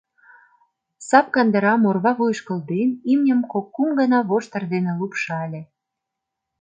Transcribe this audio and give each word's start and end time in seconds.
Сапкандырам 1.07 1.81
орва 1.89 2.11
вуйыш 2.17 2.39
кылден, 2.47 2.89
имньым 3.11 3.41
кок-кум 3.51 3.89
гана 3.99 4.19
воштыр 4.29 4.63
дене 4.73 4.91
лупшале. 4.99 5.61